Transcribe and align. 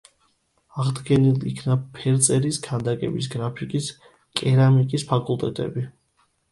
აღდგენილ 0.83 1.45
იქნა 1.51 1.75
ფერწერის, 1.99 2.59
ქანდაკების, 2.69 3.31
გრაფიკის, 3.37 3.95
კერამიკის 4.43 5.11
ფაკულტეტები. 5.13 5.91